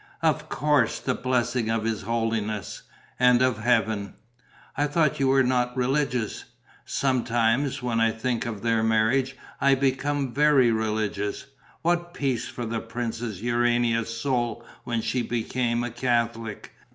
[0.23, 2.81] "Of course: the blessing of his holiness...
[3.19, 4.15] and of Heaven."
[4.75, 6.45] "I thought you were not religious?"
[6.85, 11.45] "Sometimes, when I think of their marriage, I become very religious.
[11.83, 16.71] What peace for the Princess Urania's soul when she became a Catholic!